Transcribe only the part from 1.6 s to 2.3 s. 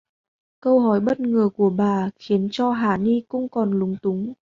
bà